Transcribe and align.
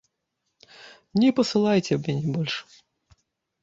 Не 1.25 1.29
пасылайце 1.41 1.93
мяне 2.09 2.27
больш. 2.39 2.55